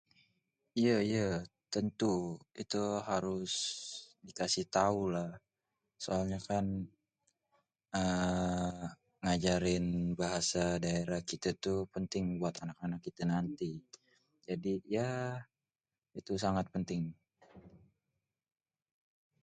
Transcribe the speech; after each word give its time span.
Iye 0.79 0.95
iye 1.09 1.25
tentu. 1.73 2.13
Itu 2.63 2.83
harus 3.09 3.51
dikasih 4.25 4.65
tau 4.77 4.99
lah. 5.15 5.31
Soalnya 6.03 6.39
kan 6.49 6.65
eee 7.99 8.85
ngajarin 9.23 9.85
bahasa 10.21 10.63
daerah 10.85 11.19
kite 11.29 11.51
tuh 11.65 11.79
penting 11.93 12.23
buat 12.41 12.55
anak-anak 12.63 12.99
kite 13.05 13.23
nanti. 13.33 13.71
Jadi 14.47 14.73
ya 14.95 15.11
itu 16.19 16.33
sangat 16.43 16.65
penting. 16.73 17.03